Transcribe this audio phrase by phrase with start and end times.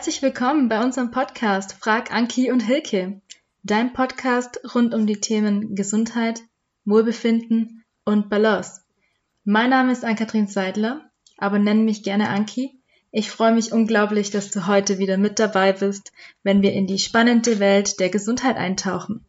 [0.00, 3.20] Herzlich willkommen bei unserem Podcast Frag Anki und Hilke,
[3.62, 6.40] dein Podcast rund um die Themen Gesundheit,
[6.86, 8.80] Wohlbefinden und Balance.
[9.44, 12.80] Mein Name ist Ann-Kathrin Seidler, aber nenn mich gerne Anki.
[13.12, 16.12] Ich freue mich unglaublich, dass du heute wieder mit dabei bist,
[16.42, 19.26] wenn wir in die spannende Welt der Gesundheit eintauchen.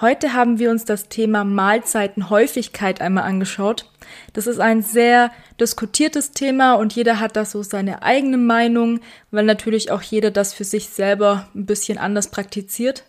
[0.00, 3.88] Heute haben wir uns das Thema Mahlzeitenhäufigkeit einmal angeschaut.
[4.32, 8.98] Das ist ein sehr diskutiertes Thema und jeder hat da so seine eigene Meinung,
[9.30, 13.04] weil natürlich auch jeder das für sich selber ein bisschen anders praktiziert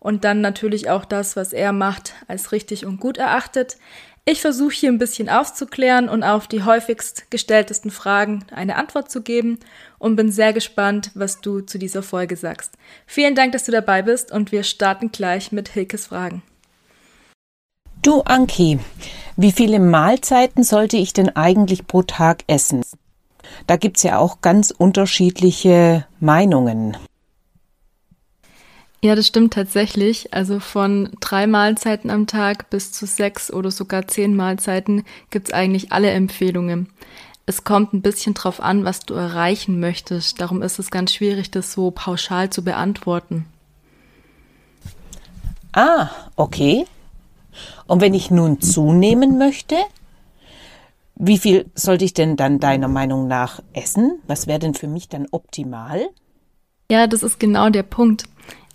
[0.00, 3.76] und dann natürlich auch das, was er macht, als richtig und gut erachtet.
[4.24, 9.22] Ich versuche hier ein bisschen aufzuklären und auf die häufigst gestelltesten Fragen eine Antwort zu
[9.22, 9.58] geben
[9.98, 12.74] und bin sehr gespannt, was du zu dieser Folge sagst.
[13.06, 16.42] Vielen Dank, dass du dabei bist und wir starten gleich mit Hilkes Fragen.
[18.02, 18.78] Du Anki,
[19.36, 22.82] wie viele Mahlzeiten sollte ich denn eigentlich pro Tag essen?
[23.66, 26.98] Da gibt's ja auch ganz unterschiedliche Meinungen.
[29.00, 30.34] Ja, das stimmt tatsächlich.
[30.34, 35.92] Also von drei Mahlzeiten am Tag bis zu sechs oder sogar zehn Mahlzeiten gibt's eigentlich
[35.92, 36.88] alle Empfehlungen.
[37.46, 40.40] Es kommt ein bisschen drauf an, was du erreichen möchtest.
[40.40, 43.46] Darum ist es ganz schwierig, das so pauschal zu beantworten.
[45.72, 46.84] Ah, okay.
[47.86, 49.76] Und wenn ich nun zunehmen möchte,
[51.14, 54.20] wie viel sollte ich denn dann deiner Meinung nach essen?
[54.26, 56.08] Was wäre denn für mich dann optimal?
[56.90, 58.24] Ja, das ist genau der Punkt.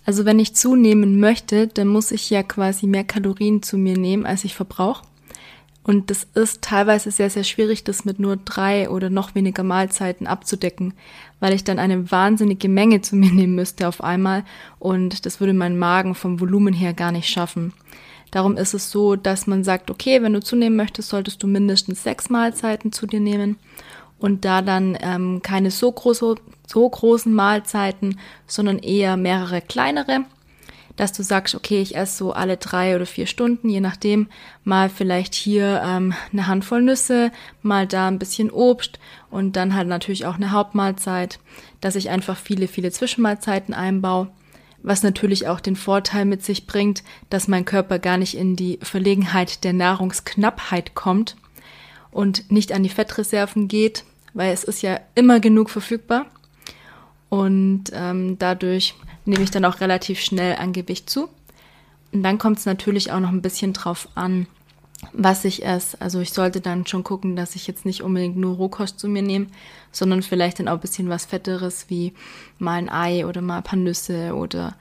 [0.04, 4.26] Also wenn ich zunehmen möchte, dann muss ich ja quasi mehr Kalorien zu mir nehmen,
[4.26, 5.04] als ich verbrauche.
[5.82, 10.26] Und das ist teilweise sehr, sehr schwierig, das mit nur drei oder noch weniger Mahlzeiten
[10.26, 10.94] abzudecken,
[11.40, 14.44] weil ich dann eine wahnsinnige Menge zu mir nehmen müsste auf einmal
[14.78, 17.74] und das würde mein Magen vom Volumen her gar nicht schaffen.
[18.30, 22.02] Darum ist es so, dass man sagt, okay, wenn du zunehmen möchtest, solltest du mindestens
[22.02, 23.58] sechs Mahlzeiten zu dir nehmen
[24.24, 26.36] und da dann ähm, keine so, große,
[26.66, 30.20] so großen Mahlzeiten, sondern eher mehrere kleinere,
[30.96, 34.28] dass du sagst, okay, ich esse so alle drei oder vier Stunden, je nachdem,
[34.64, 38.98] mal vielleicht hier ähm, eine Handvoll Nüsse, mal da ein bisschen Obst
[39.30, 41.38] und dann halt natürlich auch eine Hauptmahlzeit,
[41.82, 44.30] dass ich einfach viele, viele Zwischenmahlzeiten einbaue
[44.86, 48.78] was natürlich auch den Vorteil mit sich bringt, dass mein Körper gar nicht in die
[48.82, 51.36] Verlegenheit der Nahrungsknappheit kommt
[52.10, 54.04] und nicht an die Fettreserven geht,
[54.34, 56.26] weil es ist ja immer genug verfügbar.
[57.28, 61.28] Und ähm, dadurch nehme ich dann auch relativ schnell an Gewicht zu.
[62.12, 64.46] Und dann kommt es natürlich auch noch ein bisschen drauf an,
[65.12, 66.00] was ich esse.
[66.00, 69.22] Also ich sollte dann schon gucken, dass ich jetzt nicht unbedingt nur Rohkost zu mir
[69.22, 69.46] nehme,
[69.90, 72.12] sondern vielleicht dann auch ein bisschen was Fetteres wie
[72.58, 74.76] mal ein Ei oder mal ein paar Nüsse oder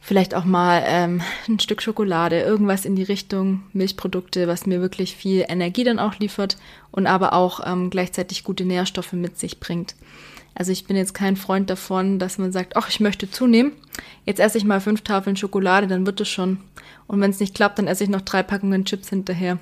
[0.00, 5.14] vielleicht auch mal ähm, ein Stück Schokolade, irgendwas in die Richtung Milchprodukte, was mir wirklich
[5.14, 6.56] viel Energie dann auch liefert
[6.90, 9.94] und aber auch ähm, gleichzeitig gute Nährstoffe mit sich bringt.
[10.54, 13.72] Also ich bin jetzt kein Freund davon, dass man sagt, ach, ich möchte zunehmen.
[14.24, 16.58] Jetzt esse ich mal fünf Tafeln Schokolade, dann wird es schon.
[17.06, 19.58] Und wenn es nicht klappt, dann esse ich noch drei Packungen Chips hinterher.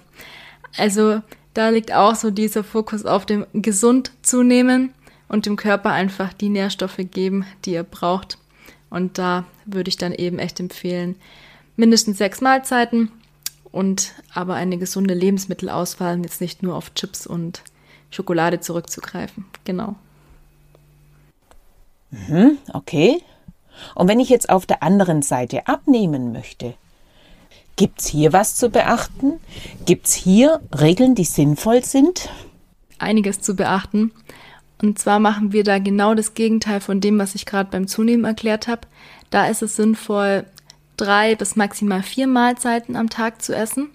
[0.76, 1.20] Also
[1.55, 4.94] da liegt auch so dieser Fokus auf dem gesund zunehmen
[5.28, 8.38] und dem Körper einfach die Nährstoffe geben, die er braucht.
[8.91, 11.16] Und da würde ich dann eben echt empfehlen,
[11.76, 13.10] mindestens sechs Mahlzeiten
[13.71, 17.62] und aber eine gesunde Lebensmittelauswahl, jetzt nicht nur auf Chips und
[18.10, 19.44] Schokolade zurückzugreifen.
[19.65, 19.94] Genau.
[22.10, 23.22] Mhm, okay.
[23.94, 26.75] Und wenn ich jetzt auf der anderen Seite abnehmen möchte,
[27.76, 29.38] gibt's hier was zu beachten?
[29.84, 32.28] Gibt's hier Regeln, die sinnvoll sind?
[32.99, 34.12] Einiges zu beachten.
[34.80, 38.25] Und zwar machen wir da genau das Gegenteil von dem, was ich gerade beim Zunehmen
[38.25, 38.82] erklärt habe.
[39.30, 40.44] Da ist es sinnvoll,
[40.96, 43.90] drei bis maximal vier Mahlzeiten am Tag zu essen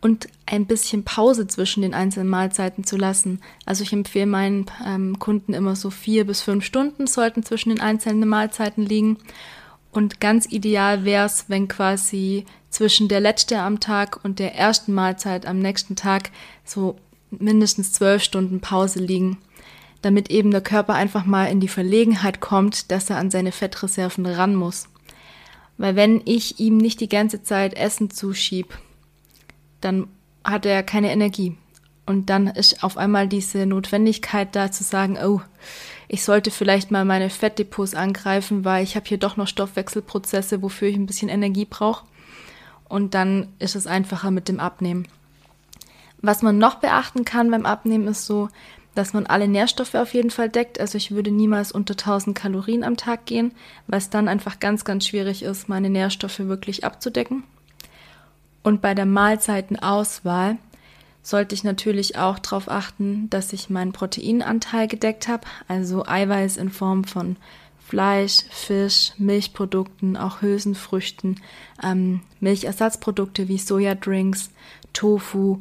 [0.00, 3.40] und ein bisschen Pause zwischen den einzelnen Mahlzeiten zu lassen.
[3.64, 7.80] Also ich empfehle meinen ähm, Kunden immer so vier bis fünf Stunden sollten zwischen den
[7.80, 9.18] einzelnen Mahlzeiten liegen.
[9.92, 14.92] Und ganz ideal wäre es, wenn quasi zwischen der letzte am Tag und der ersten
[14.92, 16.30] Mahlzeit am nächsten Tag
[16.64, 16.96] so
[17.30, 19.38] mindestens zwölf Stunden Pause liegen
[20.02, 24.26] damit eben der Körper einfach mal in die Verlegenheit kommt, dass er an seine Fettreserven
[24.26, 24.88] ran muss.
[25.78, 28.76] Weil wenn ich ihm nicht die ganze Zeit Essen zuschieb,
[29.80, 30.06] dann
[30.44, 31.56] hat er keine Energie.
[32.04, 35.40] Und dann ist auf einmal diese Notwendigkeit da zu sagen, oh,
[36.08, 40.88] ich sollte vielleicht mal meine Fettdepots angreifen, weil ich habe hier doch noch Stoffwechselprozesse, wofür
[40.88, 42.04] ich ein bisschen Energie brauche.
[42.88, 45.08] und dann ist es einfacher mit dem Abnehmen.
[46.20, 48.50] Was man noch beachten kann beim Abnehmen ist so,
[48.94, 50.80] dass man alle Nährstoffe auf jeden Fall deckt.
[50.80, 53.52] Also ich würde niemals unter 1000 Kalorien am Tag gehen,
[53.86, 57.44] weil es dann einfach ganz, ganz schwierig ist, meine Nährstoffe wirklich abzudecken.
[58.62, 60.58] Und bei der Mahlzeitenauswahl
[61.22, 66.70] sollte ich natürlich auch darauf achten, dass ich meinen Proteinanteil gedeckt habe, also Eiweiß in
[66.70, 67.36] Form von
[67.78, 71.40] Fleisch, Fisch, Milchprodukten, auch Hülsenfrüchten,
[71.82, 74.50] ähm, Milchersatzprodukte wie Sojadrinks,
[74.92, 75.60] Tofu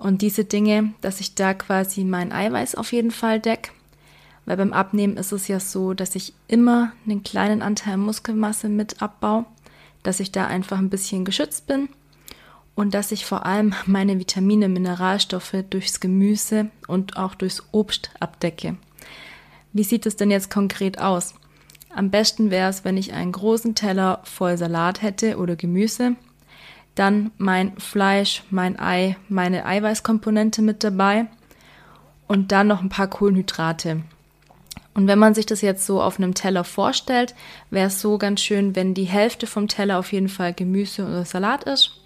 [0.00, 3.70] und diese Dinge, dass ich da quasi mein Eiweiß auf jeden Fall decke.
[4.46, 9.02] Weil beim Abnehmen ist es ja so, dass ich immer einen kleinen Anteil Muskelmasse mit
[9.02, 9.44] abbaue,
[10.02, 11.90] dass ich da einfach ein bisschen geschützt bin
[12.74, 18.76] und dass ich vor allem meine Vitamine, Mineralstoffe durchs Gemüse und auch durchs Obst abdecke.
[19.74, 21.34] Wie sieht es denn jetzt konkret aus?
[21.94, 26.16] Am besten wäre es, wenn ich einen großen Teller voll Salat hätte oder Gemüse,
[27.00, 31.26] dann mein Fleisch, mein Ei, meine Eiweißkomponente mit dabei
[32.28, 34.02] und dann noch ein paar Kohlenhydrate.
[34.94, 37.34] Und wenn man sich das jetzt so auf einem Teller vorstellt,
[37.70, 41.24] wäre es so ganz schön, wenn die Hälfte vom Teller auf jeden Fall Gemüse oder
[41.24, 42.00] Salat ist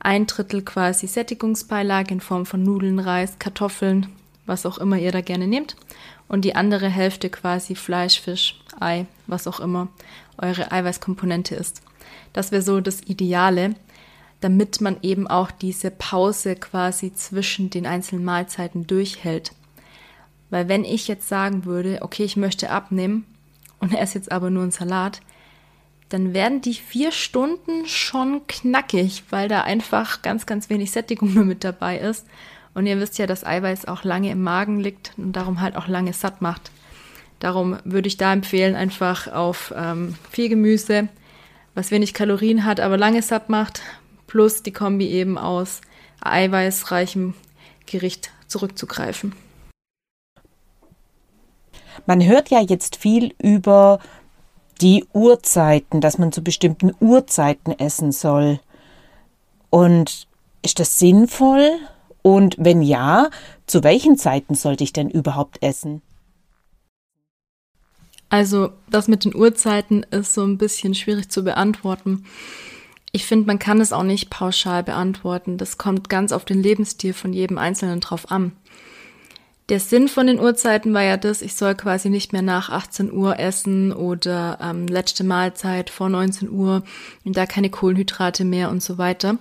[0.00, 4.06] ein Drittel quasi Sättigungsbeilage in Form von Nudeln, Reis, Kartoffeln,
[4.46, 5.76] was auch immer ihr da gerne nehmt.
[6.28, 9.88] Und die andere Hälfte quasi Fleisch, Fisch, Ei, was auch immer
[10.36, 11.82] eure Eiweißkomponente ist.
[12.32, 13.74] Das wäre so das Ideale,
[14.40, 19.52] damit man eben auch diese Pause quasi zwischen den einzelnen Mahlzeiten durchhält.
[20.50, 23.26] Weil wenn ich jetzt sagen würde, okay, ich möchte abnehmen
[23.80, 25.20] und esse jetzt aber nur einen Salat,
[26.08, 31.44] dann werden die vier Stunden schon knackig, weil da einfach ganz, ganz wenig Sättigung nur
[31.44, 32.26] mit dabei ist.
[32.74, 35.88] Und ihr wisst ja, dass Eiweiß auch lange im Magen liegt und darum halt auch
[35.88, 36.70] lange satt macht.
[37.40, 41.08] Darum würde ich da empfehlen, einfach auf ähm, viel Gemüse,
[41.74, 43.82] was wenig Kalorien hat, aber lange satt macht,
[44.28, 45.80] plus die Kombi eben aus
[46.20, 47.34] eiweißreichem
[47.86, 49.34] Gericht zurückzugreifen.
[52.06, 53.98] Man hört ja jetzt viel über
[54.80, 58.60] die Uhrzeiten, dass man zu bestimmten Uhrzeiten essen soll.
[59.70, 60.28] Und
[60.62, 61.70] ist das sinnvoll?
[62.22, 63.30] Und wenn ja,
[63.66, 66.02] zu welchen Zeiten sollte ich denn überhaupt essen?
[68.28, 72.26] Also das mit den Uhrzeiten ist so ein bisschen schwierig zu beantworten.
[73.12, 75.56] Ich finde, man kann es auch nicht pauschal beantworten.
[75.56, 78.52] Das kommt ganz auf den Lebensstil von jedem Einzelnen drauf an.
[79.68, 83.12] Der Sinn von den Uhrzeiten war ja das, ich soll quasi nicht mehr nach 18
[83.12, 86.82] Uhr essen oder ähm, letzte Mahlzeit vor 19 Uhr
[87.24, 89.36] und da keine Kohlenhydrate mehr und so weiter.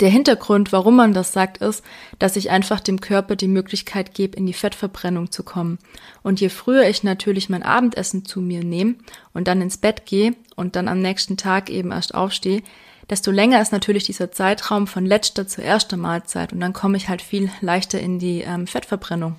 [0.00, 1.84] Der Hintergrund, warum man das sagt, ist,
[2.18, 5.78] dass ich einfach dem Körper die Möglichkeit gebe, in die Fettverbrennung zu kommen.
[6.22, 8.94] Und je früher ich natürlich mein Abendessen zu mir nehme
[9.34, 12.62] und dann ins Bett gehe und dann am nächsten Tag eben erst aufstehe,
[13.10, 17.08] desto länger ist natürlich dieser Zeitraum von letzter zu erster Mahlzeit und dann komme ich
[17.10, 19.36] halt viel leichter in die ähm, Fettverbrennung.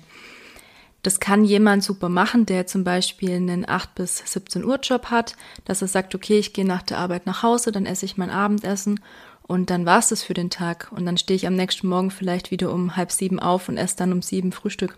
[1.02, 5.34] Das kann jemand super machen, der zum Beispiel einen 8 bis 17 Uhr Job hat,
[5.64, 8.30] dass er sagt, okay, ich gehe nach der Arbeit nach Hause, dann esse ich mein
[8.30, 9.00] Abendessen
[9.46, 12.50] und dann war's das für den Tag und dann stehe ich am nächsten Morgen vielleicht
[12.50, 14.96] wieder um halb sieben auf und esse dann um sieben Frühstück.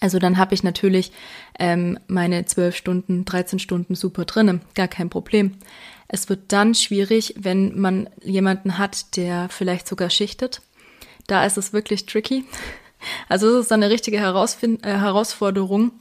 [0.00, 1.12] Also dann habe ich natürlich
[1.58, 5.52] ähm, meine zwölf Stunden, 13 Stunden super drinne, gar kein Problem.
[6.08, 10.60] Es wird dann schwierig, wenn man jemanden hat, der vielleicht sogar schichtet.
[11.26, 12.44] Da ist es wirklich tricky.
[13.28, 15.92] Also es ist dann eine richtige Herausfind äh, Herausforderung,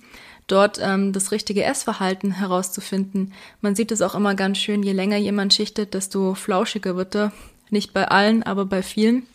[0.48, 3.34] dort ähm, das richtige Essverhalten herauszufinden.
[3.60, 7.34] Man sieht es auch immer ganz schön, je länger jemand schichtet, desto flauschiger wird er.
[7.74, 9.26] Nicht bei allen, aber bei vielen.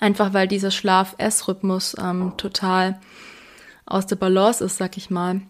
[0.00, 2.98] Einfach weil dieser Schlaf-Ess-Rhythmus ähm, total
[3.86, 5.40] aus der Balance ist, sag ich mal.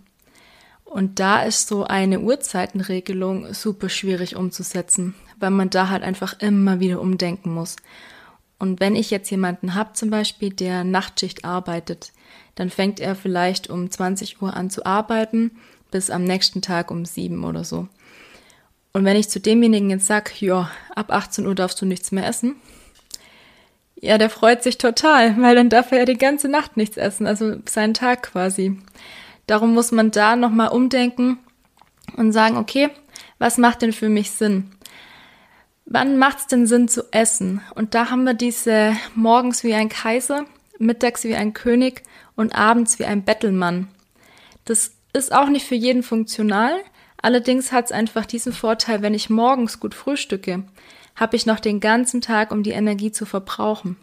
[0.85, 6.79] Und da ist so eine Uhrzeitenregelung super schwierig umzusetzen, weil man da halt einfach immer
[6.79, 7.77] wieder umdenken muss.
[8.59, 12.13] Und wenn ich jetzt jemanden habe, zum Beispiel, der Nachtschicht arbeitet,
[12.55, 15.53] dann fängt er vielleicht um 20 Uhr an zu arbeiten,
[15.91, 17.89] bis am nächsten Tag um 7 oder so.
[18.99, 22.27] Und wenn ich zu demjenigen jetzt sag, ja, ab 18 Uhr darfst du nichts mehr
[22.27, 22.57] essen,
[23.95, 27.25] ja, der freut sich total, weil dann darf er ja die ganze Nacht nichts essen,
[27.25, 28.77] also seinen Tag quasi.
[29.47, 31.39] Darum muss man da nochmal umdenken
[32.17, 32.89] und sagen, okay,
[33.39, 34.73] was macht denn für mich Sinn?
[35.85, 37.61] Wann macht es denn Sinn zu essen?
[37.77, 40.45] Und da haben wir diese morgens wie ein Kaiser,
[40.81, 42.03] mittags wie ein König
[42.35, 43.87] und abends wie ein Bettelmann.
[44.65, 46.73] Das ist auch nicht für jeden funktional.
[47.21, 50.65] Allerdings hat es einfach diesen Vorteil, wenn ich morgens gut frühstücke,
[51.17, 53.97] habe ich noch den ganzen Tag, um die Energie zu verbrauchen.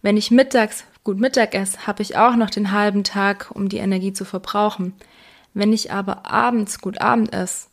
[0.00, 3.78] Wenn ich mittags gut Mittag esse, habe ich auch noch den halben Tag, um die
[3.78, 4.94] Energie zu verbrauchen.
[5.54, 7.66] Wenn ich aber abends gut Abend esse,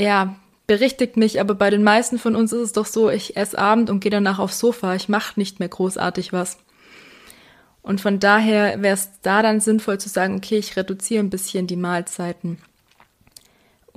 [0.00, 0.36] ja,
[0.66, 3.90] berichtigt mich, aber bei den meisten von uns ist es doch so, ich esse Abend
[3.90, 4.94] und gehe danach aufs Sofa.
[4.94, 6.58] Ich mache nicht mehr großartig was.
[7.82, 11.66] Und von daher wäre es da dann sinnvoll zu sagen, okay, ich reduziere ein bisschen
[11.66, 12.58] die Mahlzeiten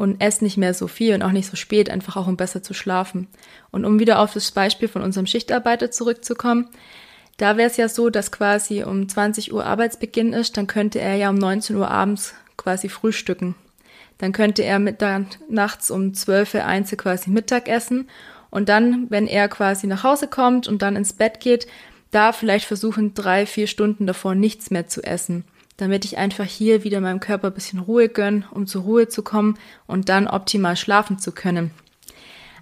[0.02, 2.64] und esse nicht mehr so viel und auch nicht so spät, einfach auch um besser
[2.64, 3.28] zu schlafen.
[3.70, 6.70] Und um wieder auf das Beispiel von unserem Schichtarbeiter zurückzukommen,
[7.38, 11.16] da wäre es ja so, dass quasi um 20 Uhr Arbeitsbeginn ist, dann könnte er
[11.18, 13.54] ja um 19 Uhr abends quasi frühstücken.
[14.18, 18.10] Dann könnte er mit dann nachts um 12 Uhr eins quasi Mittag essen
[18.50, 21.68] und dann, wenn er quasi nach Hause kommt und dann ins Bett geht,
[22.10, 25.46] da vielleicht versuchen, drei, vier Stunden davor nichts mehr zu essen,
[25.78, 29.24] damit ich einfach hier wieder meinem Körper ein bisschen Ruhe gönn, um zur Ruhe zu
[29.24, 31.72] kommen und dann optimal schlafen zu können.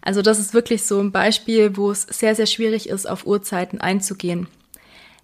[0.01, 3.81] Also das ist wirklich so ein Beispiel, wo es sehr, sehr schwierig ist, auf Uhrzeiten
[3.81, 4.47] einzugehen.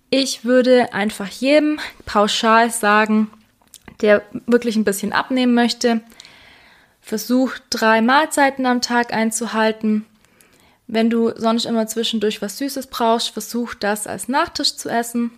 [0.09, 3.29] Ich würde einfach jedem pauschal sagen,
[4.01, 6.01] der wirklich ein bisschen abnehmen möchte,
[7.01, 10.05] versuch drei Mahlzeiten am Tag einzuhalten.
[10.87, 15.31] Wenn du sonst immer zwischendurch was Süßes brauchst, versuch das als Nachtisch zu essen.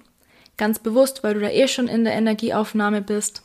[0.57, 3.43] Ganz bewusst, weil du da eh schon in der Energieaufnahme bist.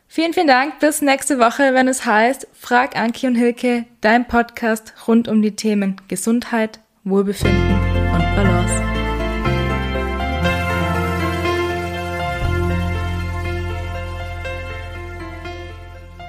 [0.09, 0.79] Vielen, vielen Dank.
[0.79, 5.55] Bis nächste Woche, wenn es heißt Frag Anki und Hilke, dein Podcast rund um die
[5.55, 7.88] Themen Gesundheit, Wohlbefinden